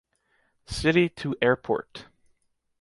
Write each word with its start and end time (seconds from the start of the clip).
City 0.65 1.09
to 1.09 1.35
airport. 1.43 2.05